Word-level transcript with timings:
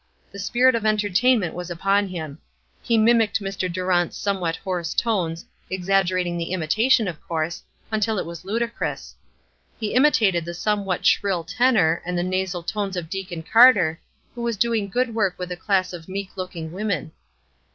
The 0.31 0.39
spirit 0.39 0.73
of 0.73 0.83
entertainment 0.83 1.53
was 1.53 1.69
upon 1.69 2.07
him. 2.07 2.39
He 2.81 2.97
mimicked 2.97 3.39
Mr. 3.39 3.71
Durant's 3.71 4.17
somewhat 4.17 4.55
hoarse 4.55 4.95
tones, 4.95 5.45
exaggerating 5.69 6.39
the 6.39 6.53
imitation, 6.53 7.07
of 7.07 7.21
course, 7.27 7.61
until 7.91 8.17
it 8.17 8.25
was 8.25 8.43
ludicrous. 8.43 9.13
He 9.79 9.93
imitated 9.93 10.43
the 10.43 10.55
somewhat 10.55 11.05
shrill 11.05 11.43
tenor, 11.43 12.01
and 12.03 12.17
the 12.17 12.23
nasal 12.23 12.63
tones 12.63 12.97
of 12.97 13.11
Deacon 13.11 13.43
Carter, 13.43 13.99
who 14.33 14.41
was 14.41 14.57
doing 14.57 14.87
good 14.89 15.13
work 15.13 15.37
with 15.37 15.51
a 15.51 15.55
class 15.55 15.93
of 15.93 16.09
meek 16.09 16.31
looking 16.35 16.71
women. 16.71 17.11